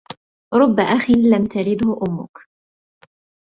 ربّ 0.53 0.79
أخٍ 0.79 1.09
لك 1.09 1.17
لم 1.17 1.45
تلده 1.45 1.97
أمك. 2.07 2.47